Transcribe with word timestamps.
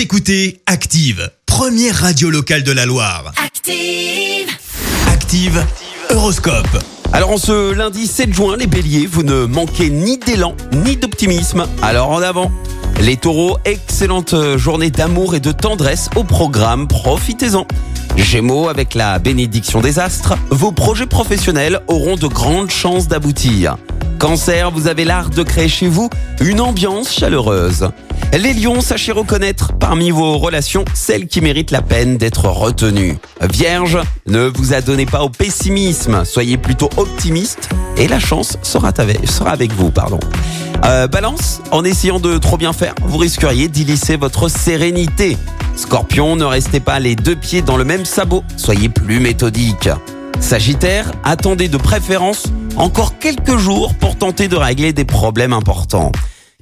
Vous 0.00 0.04
écoutez 0.04 0.62
Active, 0.64 1.30
première 1.44 1.94
radio 1.94 2.30
locale 2.30 2.62
de 2.62 2.72
la 2.72 2.86
Loire. 2.86 3.34
Active. 3.36 4.48
Active, 5.06 5.62
Horoscope. 6.08 6.82
Alors 7.12 7.32
en 7.32 7.36
ce 7.36 7.74
lundi 7.74 8.06
7 8.06 8.32
juin, 8.32 8.56
les 8.56 8.66
béliers, 8.66 9.04
vous 9.04 9.22
ne 9.22 9.44
manquez 9.44 9.90
ni 9.90 10.16
d'élan 10.16 10.56
ni 10.72 10.96
d'optimisme. 10.96 11.66
Alors 11.82 12.08
en 12.08 12.22
avant 12.22 12.50
Les 13.02 13.18
taureaux, 13.18 13.58
excellente 13.66 14.34
journée 14.56 14.90
d'amour 14.90 15.34
et 15.34 15.40
de 15.40 15.52
tendresse 15.52 16.08
au 16.16 16.24
programme, 16.24 16.88
profitez-en. 16.88 17.66
Gémeaux, 18.16 18.70
avec 18.70 18.94
la 18.94 19.18
bénédiction 19.18 19.82
des 19.82 19.98
astres, 19.98 20.32
vos 20.48 20.72
projets 20.72 21.06
professionnels 21.06 21.80
auront 21.88 22.16
de 22.16 22.26
grandes 22.26 22.70
chances 22.70 23.06
d'aboutir. 23.06 23.76
Cancer, 24.20 24.70
vous 24.70 24.86
avez 24.86 25.06
l'art 25.06 25.30
de 25.30 25.42
créer 25.42 25.66
chez 25.66 25.88
vous 25.88 26.10
une 26.42 26.60
ambiance 26.60 27.10
chaleureuse. 27.10 27.88
Les 28.34 28.52
lions, 28.52 28.82
sachez 28.82 29.12
reconnaître 29.12 29.72
parmi 29.72 30.10
vos 30.10 30.36
relations 30.36 30.84
celles 30.92 31.26
qui 31.26 31.40
méritent 31.40 31.70
la 31.70 31.80
peine 31.80 32.18
d'être 32.18 32.44
retenues. 32.44 33.16
Vierge, 33.50 33.98
ne 34.26 34.44
vous 34.44 34.74
adonnez 34.74 35.06
pas 35.06 35.22
au 35.22 35.30
pessimisme, 35.30 36.26
soyez 36.26 36.58
plutôt 36.58 36.90
optimiste 36.98 37.70
et 37.96 38.08
la 38.08 38.20
chance 38.20 38.58
sera 38.62 38.90
avec, 38.90 39.72
vous. 39.72 39.90
Pardon. 39.90 40.20
Euh, 40.84 41.06
balance, 41.06 41.62
en 41.70 41.82
essayant 41.82 42.20
de 42.20 42.36
trop 42.36 42.58
bien 42.58 42.74
faire, 42.74 42.94
vous 43.02 43.16
risqueriez 43.16 43.68
d'y 43.68 43.86
votre 44.20 44.50
sérénité. 44.50 45.38
Scorpion, 45.76 46.36
ne 46.36 46.44
restez 46.44 46.80
pas 46.80 47.00
les 47.00 47.16
deux 47.16 47.36
pieds 47.36 47.62
dans 47.62 47.78
le 47.78 47.84
même 47.84 48.04
sabot, 48.04 48.44
soyez 48.58 48.90
plus 48.90 49.18
méthodique. 49.18 49.88
Sagittaire, 50.40 51.12
attendez 51.22 51.68
de 51.68 51.76
préférence 51.76 52.44
encore 52.76 53.18
quelques 53.18 53.56
jours 53.56 53.94
pour 53.94 54.16
tenter 54.16 54.48
de 54.48 54.56
régler 54.56 54.92
des 54.92 55.04
problèmes 55.04 55.52
importants. 55.52 56.12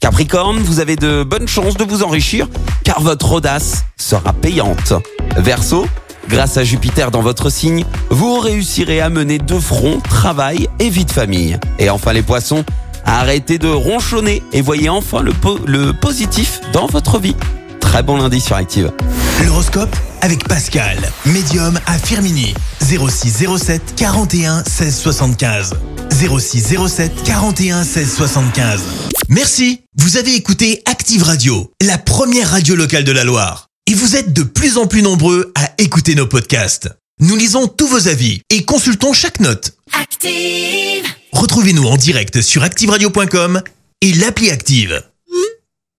Capricorne, 0.01 0.59
vous 0.59 0.81
avez 0.81 0.97
de 0.97 1.25
bonnes 1.25 1.49
chances 1.49 1.77
de 1.77 1.85
vous 1.85 2.03
enrichir 2.03 2.49
car 2.85 3.01
votre 3.01 3.33
audace 3.33 3.85
sera 3.97 4.33
payante. 4.33 4.93
Verseau, 5.37 5.87
grâce 6.29 6.57
à 6.57 6.65
Jupiter 6.65 7.11
dans 7.11 7.23
votre 7.23 7.51
signe, 7.51 7.85
vous 8.11 8.39
réussirez 8.39 9.01
à 9.01 9.09
mener 9.09 9.39
de 9.39 9.59
front 9.59 10.01
travail 10.01 10.69
et 10.79 10.91
vie 10.91 11.05
de 11.05 11.11
famille. 11.11 11.59
Et 11.79 11.89
enfin 11.91 12.13
les 12.13 12.23
poissons, 12.23 12.65
arrêtez 13.05 13.59
de 13.59 13.69
ronchonner 13.69 14.43
et 14.53 14.61
voyez 14.61 14.89
enfin 14.89 15.23
le, 15.23 15.33
le 15.67 15.93
positif 15.93 16.61
dans 16.73 16.87
votre 16.87 17.19
vie. 17.19 17.37
Très 17.81 18.03
bon 18.03 18.19
lundi 18.19 18.41
sur 18.41 18.57
Active. 18.57 18.93
L'horoscope 19.45 19.97
avec 20.23 20.47
Pascal, 20.47 20.99
médium 21.27 21.79
à 21.87 21.99
Firmini. 21.99 22.55
06 22.81 23.47
07 23.59 23.95
41 23.97 24.65
16 24.65 24.97
75. 24.97 25.75
06 26.11 26.77
07 26.89 27.13
41 27.25 27.85
16 27.85 28.15
75. 28.15 28.81
Merci, 29.29 29.83
vous 29.97 30.17
avez 30.17 30.35
écouté 30.35 30.83
Active 30.87 31.23
Radio, 31.23 31.71
la 31.83 31.99
première 31.99 32.51
radio 32.51 32.75
locale 32.75 33.05
de 33.05 33.13
la 33.13 33.25
Loire. 33.25 33.67
Et 33.87 33.95
vous 33.95 34.17
êtes 34.17 34.33
de 34.33 34.43
plus 34.43 34.77
en 34.77 34.87
plus 34.87 35.03
nombreux 35.03 35.53
à 35.55 35.71
écouter 35.79 36.15
nos 36.15 36.27
podcasts. 36.27 36.91
Nous 37.21 37.37
lisons 37.37 37.67
tous 37.67 37.89
vos 37.89 38.09
avis 38.09 38.41
et 38.51 38.65
consultons 38.65 39.13
chaque 39.13 39.41
note. 39.41 39.75
Active. 39.93 41.05
Retrouvez-nous 41.33 41.85
en 41.85 41.97
direct 41.97 42.43
sur 42.43 42.63
activeradio.com 42.63 43.63
et 44.03 44.13
l'appli 44.15 44.51
Active. 44.51 45.03